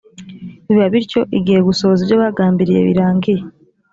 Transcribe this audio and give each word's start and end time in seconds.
biba 0.67 0.85
bityo 0.93 1.19
igihe 1.37 1.59
gusohoza 1.67 2.01
ibyo 2.03 2.17
bagambiriye 2.23 2.79
birangiye 2.87 3.41